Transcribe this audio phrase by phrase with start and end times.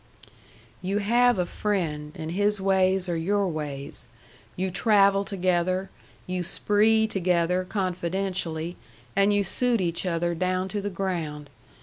[0.81, 4.07] "You have a friend, and his ways are your ways.
[4.55, 5.91] You travel together,
[6.25, 8.77] you spree together confidentially,
[9.15, 11.51] and you suit each other down to the ground.